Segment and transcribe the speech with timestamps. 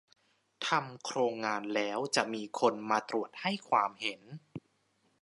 [0.67, 4.21] ทำโครงงานแล้วจะมีคนมาตรวจให้ความเห็น